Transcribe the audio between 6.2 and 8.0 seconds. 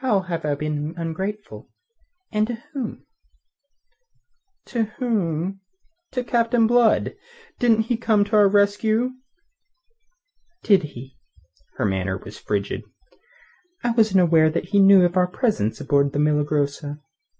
Captain Blood. Didn't he